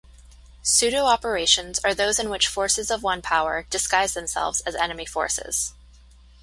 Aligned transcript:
Pseudo-operations 0.63 1.77
are 1.83 1.93
those 1.93 2.17
in 2.17 2.31
which 2.31 2.47
forces 2.47 2.89
of 2.89 3.03
one 3.03 3.21
power 3.21 3.67
disguise 3.69 4.15
themselves 4.15 4.59
as 4.61 4.73
enemy 4.73 5.05
forces. 5.05 5.73